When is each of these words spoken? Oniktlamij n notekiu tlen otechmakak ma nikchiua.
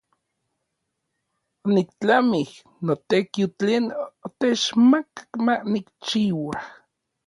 Oniktlamij 1.67 2.51
n 2.57 2.61
notekiu 2.87 3.47
tlen 3.59 3.85
otechmakak 4.25 5.31
ma 5.45 5.53
nikchiua. 5.71 6.57